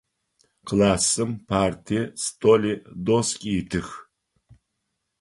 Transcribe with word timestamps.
Классым 0.67 1.29
парти, 1.49 1.99
столи, 2.25 2.73
доски 3.07 3.49
итых. 3.59 3.87